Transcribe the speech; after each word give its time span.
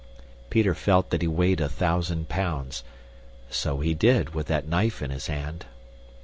Peter 0.49 0.73
felt 0.73 1.11
that 1.11 1.21
he 1.21 1.27
weighed 1.27 1.61
a 1.61 1.69
thousand 1.69 2.27
pounds. 2.27 2.83
So 3.51 3.81
he 3.81 3.93
did, 3.93 4.33
with 4.33 4.47
that 4.47 4.67
knife 4.67 4.99
in 5.03 5.11
his 5.11 5.27
hand. 5.27 5.65